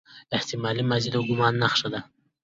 [0.35, 2.01] احتمالي ماضي د ګومان نخښه ده.